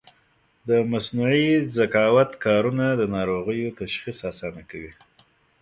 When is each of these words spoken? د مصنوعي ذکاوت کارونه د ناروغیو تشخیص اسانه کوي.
د 0.67 0.69
مصنوعي 0.91 1.49
ذکاوت 1.77 2.29
کارونه 2.45 2.85
د 2.95 3.01
ناروغیو 3.15 3.75
تشخیص 3.79 4.17
اسانه 4.31 4.61
کوي. 4.69 4.91